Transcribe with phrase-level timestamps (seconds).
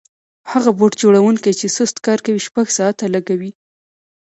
[0.51, 3.51] هغه بوټ جوړونکی چې سست کار کوي شپږ ساعته لګوي.